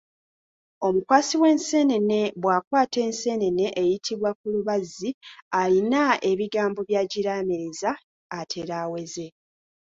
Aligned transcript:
Omukwasi 0.87 1.35
w’enseenene 1.41 2.19
bw’akwata 2.41 2.97
enseenene 3.07 3.65
eyitibwa 3.81 4.31
kulubazzi 4.39 5.09
alina 5.61 6.03
ebigambo 6.31 6.79
by'agiraamiriza 6.89 7.91
atere 8.39 8.73
aweze. 8.83 9.25